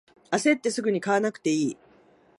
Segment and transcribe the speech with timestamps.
[0.31, 1.77] あせってすぐに買わなくていい